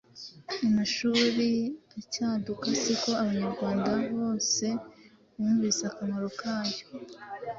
[0.67, 1.49] Amashuri
[1.99, 4.65] acyaduka si ko Abanyarwanda hose
[5.35, 6.83] bumvise akamaro kayo.